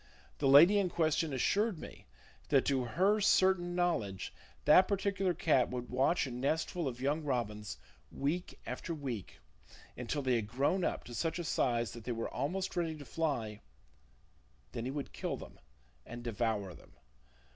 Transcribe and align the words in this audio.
The 0.39 0.47
lady 0.47 0.79
in 0.79 0.89
question 0.89 1.31
assured 1.31 1.77
me 1.77 2.07
that 2.49 2.65
to 2.65 2.85
her 2.85 3.21
certain 3.21 3.75
knowledge 3.75 4.33
that 4.65 4.87
particular 4.87 5.35
cat 5.35 5.69
would 5.69 5.91
watch 5.91 6.25
a 6.25 6.31
nestful 6.31 6.87
of 6.87 6.99
young 6.99 7.23
robins 7.23 7.77
week 8.11 8.59
after 8.65 8.95
week 8.95 9.37
until 9.95 10.23
they 10.23 10.37
had 10.37 10.47
grown 10.47 10.83
up 10.83 11.03
to 11.03 11.13
such 11.13 11.37
a 11.37 11.43
size 11.43 11.91
that 11.91 12.03
they 12.03 12.13
were 12.13 12.33
almost 12.33 12.75
ready 12.75 12.97
to 12.97 13.05
fly; 13.05 13.61
then 14.71 14.85
he 14.85 14.91
would 14.91 15.13
kill 15.13 15.37
them 15.37 15.59
and 16.03 16.23
devour 16.23 16.73
them. 16.73 16.93